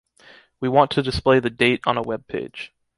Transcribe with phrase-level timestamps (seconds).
[0.59, 2.73] We want to display the date on a web-page.